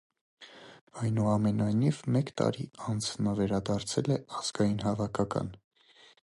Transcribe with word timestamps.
Այնուամենայնիվ, 1.01 1.99
մեկ 2.15 2.33
տարի 2.41 2.67
անց 2.93 3.11
նա 3.27 3.37
վերադարձել 3.43 4.13
է 4.17 4.21
ազգային 4.41 4.85
հավաքական։ 4.89 5.57